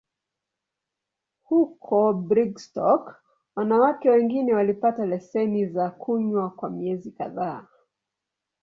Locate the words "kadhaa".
7.11-7.67